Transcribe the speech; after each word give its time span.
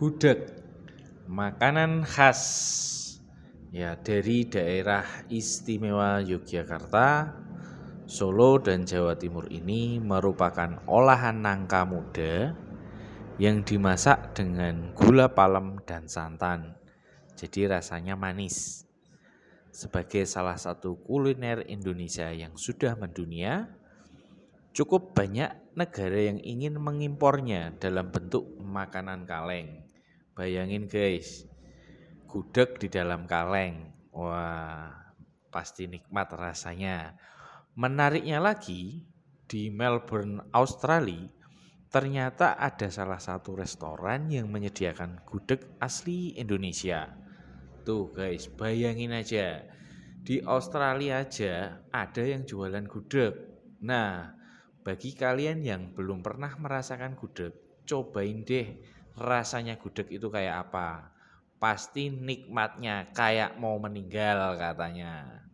Gudeg, 0.00 0.48
makanan 1.28 2.08
khas 2.08 2.40
ya 3.68 4.00
dari 4.00 4.48
daerah 4.48 5.04
istimewa 5.28 6.24
Yogyakarta, 6.24 7.36
Solo 8.08 8.56
dan 8.64 8.88
Jawa 8.88 9.20
Timur 9.20 9.44
ini 9.52 10.00
merupakan 10.00 10.80
olahan 10.88 11.44
nangka 11.44 11.84
muda 11.84 12.56
yang 13.36 13.60
dimasak 13.60 14.32
dengan 14.32 14.96
gula 14.96 15.36
palem 15.36 15.76
dan 15.84 16.08
santan. 16.08 16.80
Jadi 17.36 17.68
rasanya 17.68 18.16
manis. 18.16 18.88
Sebagai 19.68 20.24
salah 20.24 20.56
satu 20.56 20.96
kuliner 21.04 21.68
Indonesia 21.68 22.32
yang 22.32 22.56
sudah 22.56 22.96
mendunia, 22.96 23.68
cukup 24.72 25.12
banyak 25.12 25.76
negara 25.76 26.32
yang 26.32 26.40
ingin 26.40 26.80
mengimpornya 26.80 27.76
dalam 27.76 28.08
bentuk 28.08 28.48
makanan 28.64 29.28
kaleng. 29.28 29.89
Bayangin 30.40 30.88
guys, 30.88 31.44
gudeg 32.24 32.80
di 32.80 32.88
dalam 32.88 33.28
kaleng. 33.28 33.92
Wah, 34.08 34.88
pasti 35.52 35.84
nikmat 35.84 36.32
rasanya. 36.32 37.12
Menariknya 37.76 38.40
lagi, 38.40 39.04
di 39.44 39.68
Melbourne, 39.68 40.40
Australia, 40.56 41.28
ternyata 41.92 42.56
ada 42.56 42.88
salah 42.88 43.20
satu 43.20 43.52
restoran 43.52 44.32
yang 44.32 44.48
menyediakan 44.48 45.28
gudeg 45.28 45.60
asli 45.76 46.32
Indonesia. 46.40 47.12
Tuh 47.84 48.08
guys, 48.08 48.48
bayangin 48.48 49.12
aja. 49.12 49.60
Di 50.24 50.40
Australia 50.48 51.20
aja 51.20 51.84
ada 51.92 52.22
yang 52.24 52.48
jualan 52.48 52.88
gudeg. 52.88 53.36
Nah, 53.84 54.32
bagi 54.80 55.12
kalian 55.12 55.60
yang 55.60 55.92
belum 55.92 56.24
pernah 56.24 56.56
merasakan 56.56 57.12
gudeg, 57.12 57.52
cobain 57.84 58.40
deh 58.40 58.99
rasanya 59.18 59.74
gudeg 59.80 60.06
itu 60.10 60.28
kayak 60.30 60.68
apa. 60.68 61.10
Pasti 61.60 62.08
nikmatnya 62.08 63.10
kayak 63.12 63.58
mau 63.60 63.76
meninggal 63.76 64.56
katanya. 64.56 65.44